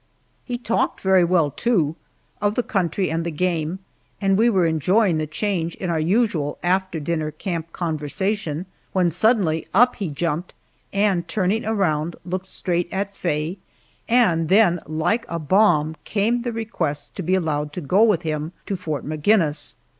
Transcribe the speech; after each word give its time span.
He 0.43 0.57
talked 0.57 0.99
very 1.01 1.23
well, 1.23 1.51
too, 1.51 1.95
of 2.41 2.55
the 2.55 2.63
country 2.63 3.11
and 3.11 3.23
the 3.23 3.29
game, 3.29 3.77
and 4.19 4.35
we 4.35 4.49
were 4.49 4.65
enjoying 4.65 5.17
the 5.17 5.27
change 5.27 5.75
in 5.75 5.91
our 5.91 5.99
usual 5.99 6.57
after 6.63 6.99
dinner 6.99 7.29
camp 7.29 7.71
conversation, 7.71 8.65
when 8.93 9.11
suddenly 9.11 9.67
up 9.75 9.97
he 9.97 10.09
jumped, 10.09 10.55
and 10.91 11.27
turning 11.27 11.67
around 11.67 12.15
looked 12.25 12.47
straight 12.47 12.89
at 12.91 13.15
Faye, 13.15 13.59
and 14.09 14.49
then 14.49 14.79
like 14.87 15.23
a 15.29 15.37
bomb 15.37 15.95
came 16.03 16.41
the 16.41 16.51
request 16.51 17.15
to 17.15 17.21
be 17.21 17.35
allowed 17.35 17.71
to 17.73 17.79
go 17.81 18.01
with 18.01 18.23
him 18.23 18.53
to 18.65 18.75
Fort 18.75 19.05
Maginnis! 19.05 19.75